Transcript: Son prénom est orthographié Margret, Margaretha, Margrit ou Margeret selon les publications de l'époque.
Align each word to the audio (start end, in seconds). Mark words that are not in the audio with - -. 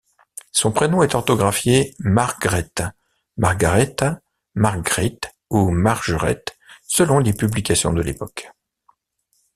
Son 0.51 0.71
prénom 0.71 1.03
est 1.03 1.13
orthographié 1.13 1.93
Margret, 1.99 2.71
Margaretha, 3.37 4.19
Margrit 4.55 5.19
ou 5.51 5.69
Margeret 5.69 6.43
selon 6.87 7.19
les 7.19 7.33
publications 7.33 7.93
de 7.93 8.01
l'époque. 8.01 8.49